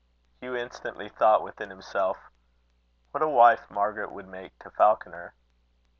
[0.39, 2.17] Hugh instantly thought within himself:
[3.11, 5.35] "What a wife Margaret would make to Falconer!"